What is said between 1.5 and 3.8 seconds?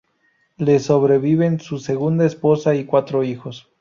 su segunda esposa y cuatro hijos.